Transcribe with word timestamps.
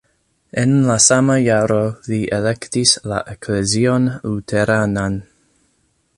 En 0.59 0.71
la 0.85 0.95
sama 1.07 1.35
jaro 1.47 1.77
li 2.13 2.19
elektis 2.39 2.95
la 3.13 3.21
eklezion 3.35 4.09
luteranan. 4.29 5.23